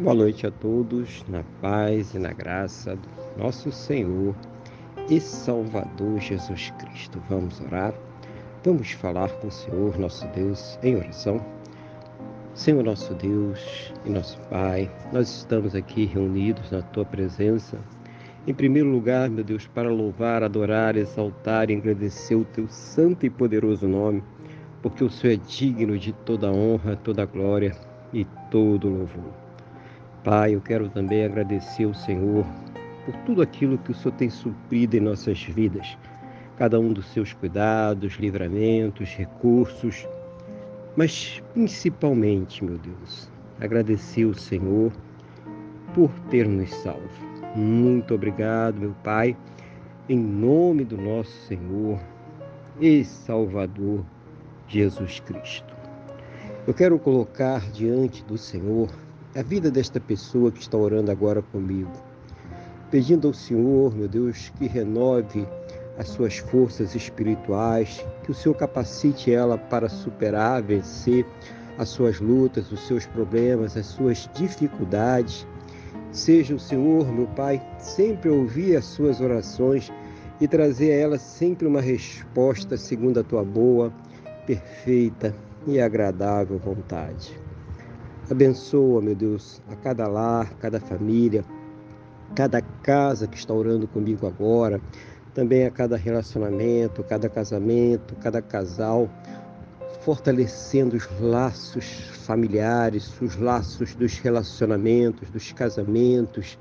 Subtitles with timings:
[0.00, 4.34] Boa noite a todos, na paz e na graça do nosso Senhor
[5.10, 7.22] e Salvador Jesus Cristo.
[7.28, 7.92] Vamos orar,
[8.64, 11.38] vamos falar com o Senhor, nosso Deus, em oração.
[12.54, 17.78] Senhor, nosso Deus e nosso Pai, nós estamos aqui reunidos na Tua presença.
[18.46, 23.30] Em primeiro lugar, meu Deus, para louvar, adorar, exaltar e agradecer o Teu santo e
[23.30, 24.22] poderoso nome,
[24.80, 27.76] porque o Senhor é digno de toda honra, toda glória
[28.14, 29.39] e todo louvor.
[30.22, 32.44] Pai, eu quero também agradecer ao Senhor
[33.06, 35.96] por tudo aquilo que o Senhor tem suprido em nossas vidas,
[36.58, 40.06] cada um dos seus cuidados, livramentos, recursos,
[40.94, 44.92] mas principalmente, meu Deus, agradecer ao Senhor
[45.94, 47.08] por ter nos salvo.
[47.56, 49.34] Muito obrigado, meu Pai,
[50.06, 51.98] em nome do nosso Senhor
[52.78, 54.04] e Salvador
[54.68, 55.74] Jesus Cristo.
[56.66, 58.90] Eu quero colocar diante do Senhor
[59.34, 61.92] a vida desta pessoa que está orando agora comigo,
[62.90, 65.46] pedindo ao Senhor, meu Deus, que renove
[65.96, 71.24] as suas forças espirituais, que o Senhor capacite ela para superar, vencer
[71.78, 75.46] as suas lutas, os seus problemas, as suas dificuldades.
[76.10, 79.92] Seja o Senhor, meu Pai, sempre ouvir as suas orações
[80.40, 83.92] e trazer a ela sempre uma resposta segundo a tua boa,
[84.44, 85.32] perfeita
[85.68, 87.38] e agradável vontade.
[88.30, 91.44] Abençoa, meu Deus, a cada lar, cada família,
[92.36, 94.80] cada casa que está orando comigo agora,
[95.34, 99.10] também a cada relacionamento, cada casamento, cada casal,
[100.02, 101.84] fortalecendo os laços
[102.24, 106.56] familiares, os laços dos relacionamentos, dos casamentos,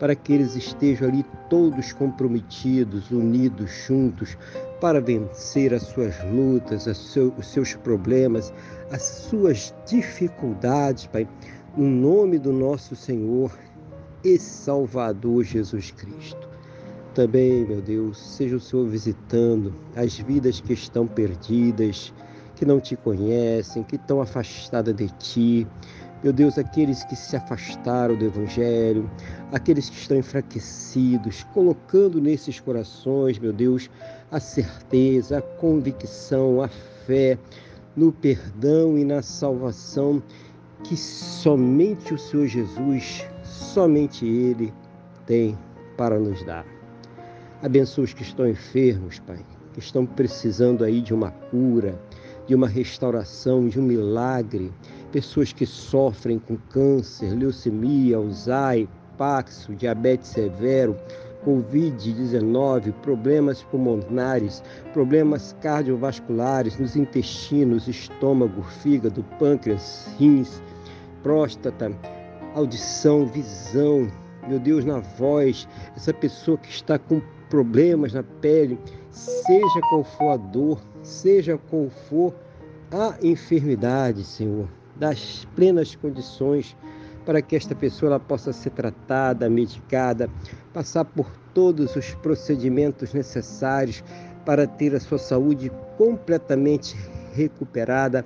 [0.00, 4.36] para que eles estejam ali todos comprometidos, unidos, juntos,
[4.80, 8.52] para vencer as suas lutas, os seus problemas,
[8.90, 11.28] as suas dificuldades, Pai,
[11.76, 13.52] no nome do nosso Senhor
[14.24, 16.48] e Salvador Jesus Cristo.
[17.14, 22.14] Também, meu Deus, seja o Senhor visitando as vidas que estão perdidas,
[22.56, 25.66] que não te conhecem, que estão afastadas de ti.
[26.22, 29.10] Meu Deus, aqueles que se afastaram do Evangelho,
[29.52, 33.90] aqueles que estão enfraquecidos, colocando nesses corações, meu Deus,
[34.30, 36.68] a certeza, a convicção, a
[37.06, 37.38] fé
[37.96, 40.22] no perdão e na salvação
[40.84, 44.72] que somente o Senhor Jesus, somente Ele
[45.26, 45.56] tem
[45.96, 46.66] para nos dar.
[47.62, 51.98] Abençoa os que estão enfermos, Pai, que estão precisando aí de uma cura,
[52.46, 54.72] de uma restauração, de um milagre.
[55.12, 58.88] Pessoas que sofrem com câncer, leucemia, Alzheimer,
[59.18, 60.96] Paxo, diabetes severo,
[61.44, 64.62] Covid-19, problemas pulmonares,
[64.92, 70.62] problemas cardiovasculares nos intestinos, estômago, fígado, pâncreas, rins,
[71.22, 71.90] próstata,
[72.54, 74.10] audição, visão,
[74.48, 78.78] meu Deus, na voz, essa pessoa que está com problemas na pele,
[79.10, 82.34] seja qual for a dor, seja qual for
[82.90, 84.68] a enfermidade, Senhor,
[85.00, 86.76] das plenas condições
[87.24, 90.28] para que esta pessoa possa ser tratada, medicada,
[90.72, 94.04] passar por todos os procedimentos necessários
[94.44, 96.96] para ter a sua saúde completamente
[97.32, 98.24] recuperada,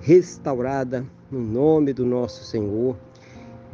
[0.00, 2.96] restaurada, no nome do nosso Senhor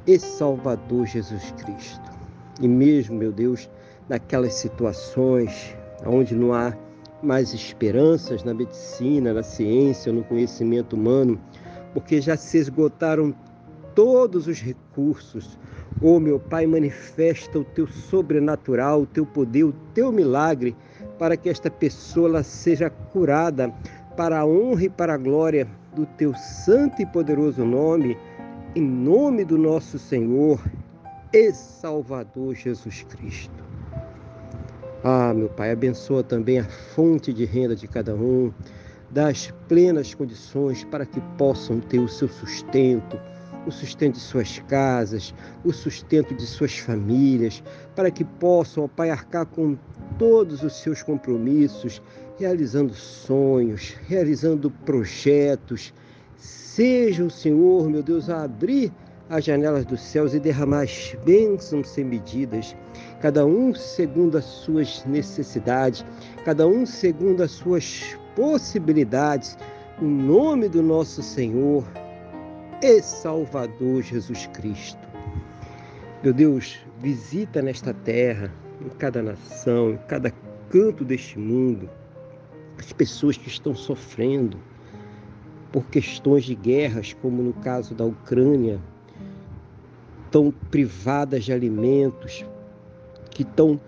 [0.06, 2.10] e Salvador Jesus Cristo.
[2.60, 3.68] E mesmo, meu Deus,
[4.08, 5.76] naquelas situações
[6.06, 6.72] onde não há
[7.22, 11.40] mais esperanças na medicina, na ciência, no conhecimento humano,
[11.92, 13.34] porque já se esgotaram
[13.94, 15.58] todos os recursos.
[16.00, 20.76] Oh, meu Pai, manifesta o teu sobrenatural, o teu poder, o teu milagre,
[21.18, 23.72] para que esta pessoa seja curada
[24.16, 28.16] para a honra e para a glória do teu santo e poderoso nome,
[28.76, 30.60] em nome do nosso Senhor
[31.32, 33.64] e Salvador Jesus Cristo.
[35.02, 38.52] Ah, meu Pai, abençoa também a fonte de renda de cada um,
[39.10, 43.18] dá as plenas condições para que possam ter o seu sustento,
[43.66, 45.34] o sustento de suas casas,
[45.64, 47.62] o sustento de suas famílias,
[47.94, 49.76] para que possam, ó Pai, arcar com
[50.18, 52.02] todos os seus compromissos,
[52.38, 55.92] realizando sonhos, realizando projetos.
[56.36, 58.92] Seja o Senhor, meu Deus, a abrir
[59.28, 62.74] as janelas dos céus e derramar as bênçãos sem medidas,
[63.20, 66.04] cada um segundo as suas necessidades,
[66.44, 69.58] cada um segundo as suas possibilidades,
[70.00, 71.84] no nome do nosso Senhor
[72.80, 75.08] e Salvador Jesus Cristo.
[76.22, 80.32] Meu Deus, visita nesta terra, em cada nação, em cada
[80.70, 81.90] canto deste mundo,
[82.78, 84.56] as pessoas que estão sofrendo
[85.72, 88.80] por questões de guerras, como no caso da Ucrânia,
[90.26, 92.46] estão privadas de alimentos,
[93.30, 93.80] que estão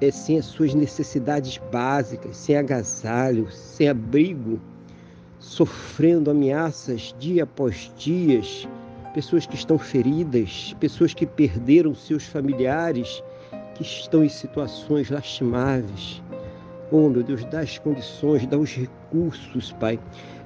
[0.00, 4.60] é, sem as suas necessidades básicas, sem agasalho, sem abrigo,
[5.38, 8.68] sofrendo ameaças dia após dias,
[9.12, 13.22] pessoas que estão feridas, pessoas que perderam seus familiares,
[13.74, 16.22] que estão em situações lastimáveis.
[16.90, 19.98] Oh, meu Deus, dá as condições, dá os recursos, Pai.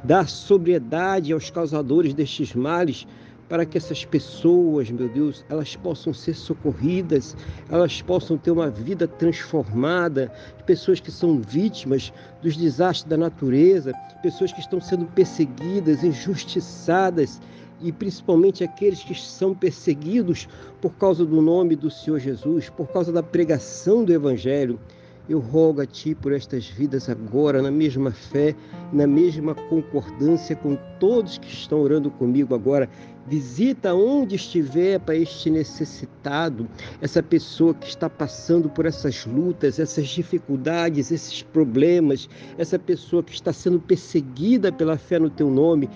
[0.03, 3.07] Dá sobriedade aos causadores destes males,
[3.49, 7.37] para que essas pessoas, meu Deus, elas possam ser socorridas,
[7.69, 10.33] elas possam ter uma vida transformada,
[10.67, 12.13] pessoas que são vítimas
[12.43, 13.93] dos desastres da natureza,
[14.23, 17.41] pessoas que estão sendo perseguidas, injustiçadas,
[17.81, 20.49] e principalmente aqueles que são perseguidos
[20.81, 24.81] por causa do nome do Senhor Jesus, por causa da pregação do Evangelho.
[25.27, 28.55] Eu rogo a Ti por estas vidas agora, na mesma fé,
[28.93, 32.91] na mesma concordância com todos que estão orando comigo agora.
[33.27, 36.69] Visita onde estiver para este necessitado,
[37.01, 42.29] essa pessoa que está passando por essas lutas, essas dificuldades, esses problemas,
[42.59, 45.89] essa pessoa que está sendo perseguida pela fé no Teu nome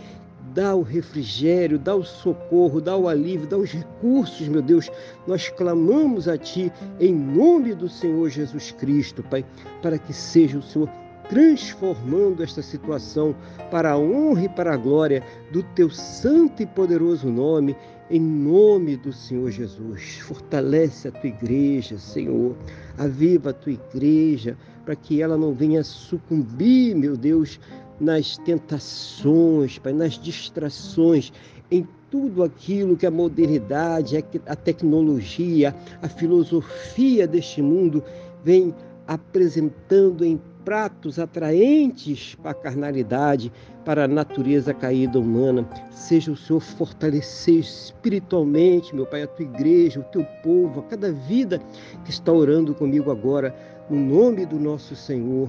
[0.59, 4.91] dá o refrigério, dá o socorro, dá o alívio, dá os recursos, meu Deus.
[5.25, 9.45] Nós clamamos a Ti em nome do Senhor Jesus Cristo, Pai,
[9.81, 10.91] para que seja o Senhor
[11.29, 13.37] transformando esta situação
[13.71, 15.23] para a honra e para a glória
[15.53, 17.77] do Teu santo e poderoso nome,
[18.11, 20.19] em nome do Senhor Jesus.
[20.23, 22.57] Fortalece a Tua igreja, Senhor.
[22.97, 27.61] Aviva a Tua igreja, para que ela não venha sucumbir, meu Deus,
[28.01, 31.33] nas tentações, Pai, nas distrações,
[31.71, 38.03] em tudo aquilo que a modernidade, a tecnologia, a filosofia deste mundo
[38.43, 38.75] vem
[39.07, 43.51] apresentando em pratos atraentes para a carnalidade,
[43.85, 45.67] para a natureza caída humana.
[45.91, 51.11] Seja o Senhor fortalecer espiritualmente, meu Pai, a tua igreja, o teu povo, a cada
[51.11, 51.59] vida
[52.05, 53.55] que está orando comigo agora,
[53.89, 55.49] no nome do nosso Senhor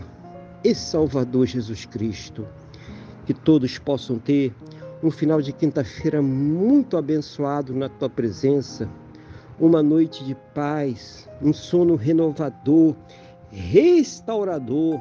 [0.63, 2.47] e Salvador Jesus Cristo.
[3.25, 4.53] Que todos possam ter
[5.01, 8.89] um final de quinta-feira muito abençoado na tua presença,
[9.59, 12.95] uma noite de paz, um sono renovador,
[13.51, 14.99] restaurador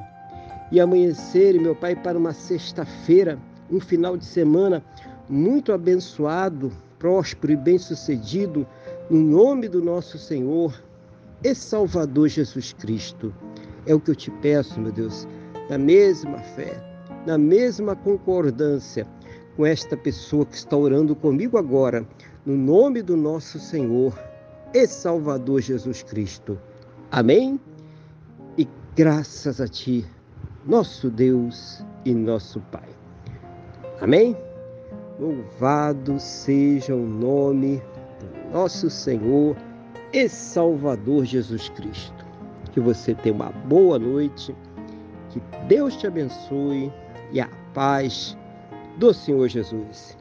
[0.71, 3.39] e amanhecer, meu Pai, para uma sexta-feira,
[3.71, 4.85] um final de semana
[5.29, 8.67] muito abençoado, próspero e bem-sucedido,
[9.11, 10.81] no nome do nosso Senhor
[11.43, 13.35] e Salvador Jesus Cristo.
[13.87, 15.27] É o que eu te peço, meu Deus
[15.69, 16.83] na mesma fé,
[17.27, 19.07] na mesma concordância
[19.57, 22.07] com esta pessoa que está orando comigo agora,
[22.47, 24.17] no nome do nosso Senhor
[24.73, 26.59] e Salvador Jesus Cristo.
[27.11, 27.61] Amém?
[28.57, 30.07] E graças a Ti,
[30.65, 32.89] nosso Deus e nosso Pai.
[34.01, 34.37] Amém?
[35.19, 37.83] Louvado seja o nome
[38.21, 39.57] do nosso Senhor
[40.13, 42.25] e Salvador Jesus Cristo.
[42.73, 44.55] Que você tenha uma boa noite
[45.31, 46.93] que Deus te abençoe
[47.33, 48.37] e a paz
[48.99, 50.18] do Senhor Jesus.